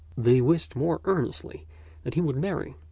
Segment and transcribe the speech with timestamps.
[0.17, 1.67] They wished most earnestly
[2.01, 2.75] that he would marry.